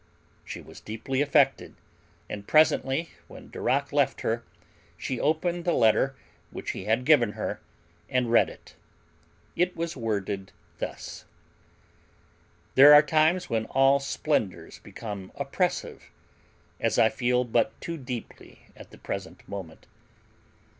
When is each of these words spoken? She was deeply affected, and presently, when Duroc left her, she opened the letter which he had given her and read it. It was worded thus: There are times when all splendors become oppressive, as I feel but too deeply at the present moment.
She 0.43 0.61
was 0.61 0.79
deeply 0.79 1.21
affected, 1.21 1.75
and 2.27 2.47
presently, 2.47 3.11
when 3.27 3.49
Duroc 3.51 3.93
left 3.93 4.21
her, 4.21 4.41
she 4.97 5.19
opened 5.19 5.63
the 5.63 5.75
letter 5.75 6.15
which 6.49 6.71
he 6.71 6.85
had 6.85 7.05
given 7.05 7.33
her 7.33 7.59
and 8.09 8.31
read 8.31 8.49
it. 8.49 8.73
It 9.55 9.75
was 9.77 9.95
worded 9.95 10.53
thus: 10.79 11.25
There 12.73 12.95
are 12.95 13.03
times 13.03 13.47
when 13.47 13.65
all 13.67 13.99
splendors 13.99 14.79
become 14.79 15.31
oppressive, 15.35 16.09
as 16.79 16.97
I 16.97 17.09
feel 17.09 17.43
but 17.43 17.79
too 17.79 17.97
deeply 17.97 18.65
at 18.75 18.89
the 18.89 18.97
present 18.97 19.47
moment. 19.47 19.85